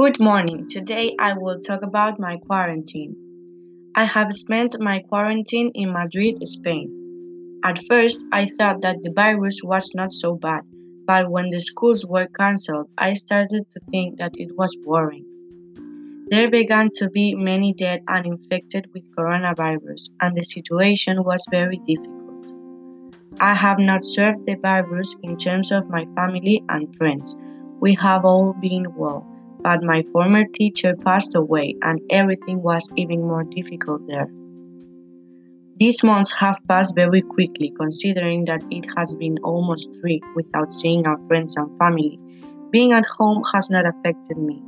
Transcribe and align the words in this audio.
Good 0.00 0.18
morning. 0.18 0.66
Today 0.66 1.14
I 1.20 1.34
will 1.34 1.58
talk 1.58 1.82
about 1.82 2.18
my 2.18 2.38
quarantine. 2.38 3.14
I 3.94 4.06
have 4.06 4.32
spent 4.32 4.80
my 4.80 5.00
quarantine 5.00 5.72
in 5.74 5.92
Madrid, 5.92 6.38
Spain. 6.48 7.60
At 7.62 7.84
first, 7.86 8.24
I 8.32 8.46
thought 8.46 8.80
that 8.80 9.02
the 9.02 9.12
virus 9.14 9.60
was 9.62 9.92
not 9.94 10.10
so 10.10 10.36
bad, 10.36 10.62
but 11.06 11.30
when 11.30 11.50
the 11.50 11.60
schools 11.60 12.06
were 12.06 12.28
cancelled, 12.28 12.88
I 12.96 13.12
started 13.12 13.66
to 13.74 13.80
think 13.90 14.16
that 14.16 14.32
it 14.36 14.56
was 14.56 14.74
boring. 14.86 15.26
There 16.30 16.50
began 16.50 16.88
to 16.94 17.10
be 17.10 17.34
many 17.34 17.74
dead 17.74 18.00
and 18.08 18.24
infected 18.24 18.88
with 18.94 19.14
coronavirus, 19.14 20.08
and 20.22 20.34
the 20.34 20.42
situation 20.42 21.24
was 21.24 21.44
very 21.50 21.76
difficult. 21.86 22.46
I 23.38 23.54
have 23.54 23.78
not 23.78 24.02
served 24.02 24.46
the 24.46 24.54
virus 24.54 25.14
in 25.22 25.36
terms 25.36 25.70
of 25.70 25.90
my 25.90 26.06
family 26.16 26.64
and 26.70 26.96
friends. 26.96 27.36
We 27.80 27.94
have 27.96 28.24
all 28.24 28.54
been 28.54 28.86
well 28.96 29.29
but 29.62 29.82
my 29.82 30.02
former 30.12 30.44
teacher 30.54 30.94
passed 31.04 31.34
away 31.34 31.76
and 31.82 32.00
everything 32.10 32.62
was 32.62 32.90
even 32.96 33.26
more 33.26 33.44
difficult 33.44 34.06
there. 34.06 34.30
These 35.76 36.04
months 36.04 36.32
have 36.32 36.58
passed 36.68 36.94
very 36.94 37.22
quickly 37.22 37.72
considering 37.74 38.44
that 38.44 38.62
it 38.70 38.86
has 38.96 39.14
been 39.16 39.38
almost 39.42 39.88
three 40.00 40.20
without 40.34 40.70
seeing 40.72 41.06
our 41.06 41.18
friends 41.26 41.56
and 41.56 41.74
family. 41.78 42.18
Being 42.70 42.92
at 42.92 43.06
home 43.06 43.42
has 43.54 43.70
not 43.70 43.86
affected 43.86 44.36
me. 44.36 44.62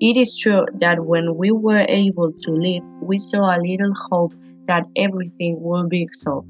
It 0.00 0.16
is 0.16 0.38
true 0.38 0.64
that 0.80 1.04
when 1.04 1.36
we 1.36 1.50
were 1.50 1.84
able 1.88 2.32
to 2.32 2.50
leave, 2.50 2.84
we 3.00 3.18
saw 3.18 3.56
a 3.56 3.58
little 3.58 3.94
hope 4.10 4.32
that 4.66 4.86
everything 4.94 5.60
will 5.60 5.88
be 5.88 6.08
solved. 6.22 6.48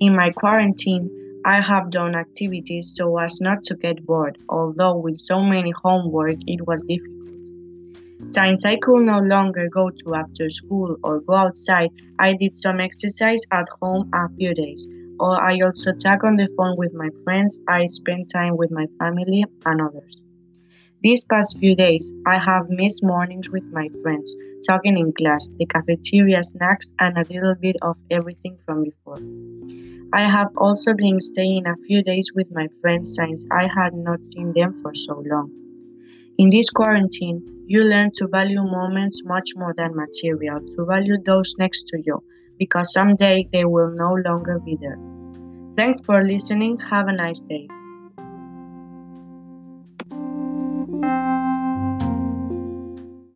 In 0.00 0.16
my 0.16 0.30
quarantine, 0.30 1.08
I 1.44 1.60
have 1.60 1.90
done 1.90 2.14
activities 2.14 2.94
so 2.94 3.18
as 3.18 3.40
not 3.40 3.64
to 3.64 3.74
get 3.74 4.06
bored, 4.06 4.38
although 4.48 4.96
with 4.96 5.16
so 5.16 5.42
many 5.42 5.72
homework 5.72 6.38
it 6.46 6.66
was 6.66 6.84
difficult. 6.84 7.22
Since 8.30 8.64
I 8.64 8.76
could 8.76 9.02
no 9.02 9.18
longer 9.18 9.68
go 9.68 9.90
to 9.90 10.14
after 10.14 10.48
school 10.50 10.96
or 11.02 11.20
go 11.20 11.34
outside, 11.34 11.90
I 12.18 12.34
did 12.34 12.56
some 12.56 12.78
exercise 12.78 13.42
at 13.50 13.66
home 13.80 14.08
a 14.14 14.28
few 14.36 14.54
days. 14.54 14.86
Or 15.18 15.42
I 15.42 15.58
also 15.60 15.92
talk 15.92 16.22
on 16.22 16.36
the 16.36 16.48
phone 16.56 16.76
with 16.76 16.94
my 16.94 17.08
friends, 17.24 17.60
I 17.68 17.86
spend 17.86 18.30
time 18.30 18.56
with 18.56 18.70
my 18.70 18.86
family 18.98 19.44
and 19.66 19.80
others. 19.80 20.16
These 21.02 21.24
past 21.24 21.58
few 21.58 21.74
days, 21.74 22.14
I 22.24 22.38
have 22.38 22.70
missed 22.70 23.02
mornings 23.02 23.50
with 23.50 23.64
my 23.72 23.88
friends, 24.02 24.36
talking 24.64 24.96
in 24.96 25.12
class, 25.12 25.50
the 25.58 25.66
cafeteria 25.66 26.44
snacks, 26.44 26.92
and 27.00 27.18
a 27.18 27.24
little 27.28 27.56
bit 27.56 27.76
of 27.82 27.96
everything 28.10 28.56
from 28.64 28.84
before. 28.84 29.18
I 30.14 30.28
have 30.28 30.48
also 30.56 30.92
been 30.94 31.20
staying 31.20 31.66
a 31.66 31.76
few 31.76 32.02
days 32.02 32.32
with 32.34 32.50
my 32.52 32.68
friends 32.80 33.14
since 33.16 33.46
I 33.50 33.66
had 33.66 33.94
not 33.94 34.24
seen 34.26 34.52
them 34.52 34.74
for 34.82 34.92
so 34.94 35.22
long. 35.24 35.50
In 36.38 36.50
this 36.50 36.68
quarantine, 36.70 37.64
you 37.66 37.84
learn 37.84 38.10
to 38.16 38.28
value 38.28 38.62
moments 38.62 39.22
much 39.24 39.50
more 39.56 39.72
than 39.74 39.96
material, 39.96 40.60
to 40.76 40.84
value 40.84 41.16
those 41.24 41.54
next 41.58 41.88
to 41.88 42.02
you, 42.04 42.22
because 42.58 42.92
someday 42.92 43.48
they 43.52 43.64
will 43.64 43.90
no 43.90 44.14
longer 44.14 44.58
be 44.58 44.76
there. 44.80 44.98
Thanks 45.76 46.00
for 46.02 46.22
listening. 46.22 46.78
Have 46.78 47.08
a 47.08 47.12
nice 47.12 47.42
day. 47.42 47.68